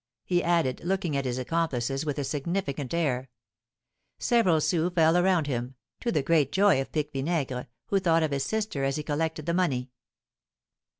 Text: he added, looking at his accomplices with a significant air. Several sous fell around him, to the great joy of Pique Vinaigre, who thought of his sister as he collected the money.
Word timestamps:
he 0.25 0.43
added, 0.43 0.81
looking 0.83 1.15
at 1.15 1.25
his 1.25 1.37
accomplices 1.37 2.07
with 2.07 2.17
a 2.17 2.23
significant 2.23 2.91
air. 2.91 3.29
Several 4.17 4.59
sous 4.59 4.91
fell 4.91 5.15
around 5.15 5.45
him, 5.45 5.75
to 5.99 6.11
the 6.11 6.23
great 6.23 6.51
joy 6.51 6.81
of 6.81 6.91
Pique 6.91 7.13
Vinaigre, 7.13 7.67
who 7.85 7.99
thought 7.99 8.23
of 8.23 8.31
his 8.31 8.43
sister 8.43 8.83
as 8.83 8.95
he 8.95 9.03
collected 9.03 9.45
the 9.45 9.53
money. 9.53 9.91